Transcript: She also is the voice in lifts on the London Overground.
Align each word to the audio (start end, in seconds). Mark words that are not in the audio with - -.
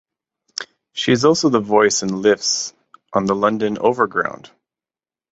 She 0.93 1.11
also 1.11 1.47
is 1.47 1.51
the 1.51 1.59
voice 1.59 2.01
in 2.01 2.23
lifts 2.23 2.73
on 3.13 3.27
the 3.27 3.35
London 3.35 3.77
Overground. 3.77 4.49